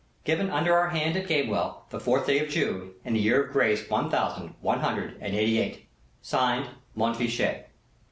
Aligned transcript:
"Given 0.23 0.49
under 0.49 0.75
our 0.75 0.89
hand 0.89 1.15
at 1.15 1.27
Gamewell, 1.27 1.83
the 1.91 1.99
4th 1.99 2.25
day 2.25 2.39
of 2.39 2.49
June, 2.49 2.93
in 3.05 3.13
the 3.13 3.19
year 3.19 3.43
of 3.43 3.51
grace 3.53 3.87
one 3.87 4.09
thousand 4.09 4.55
one 4.59 4.79
hundred 4.79 5.15
and 5.21 5.35
eighty 5.35 5.59
eight. 5.59 5.87
"(Signed) 6.23 6.69
MONTFICHET." 6.95 7.69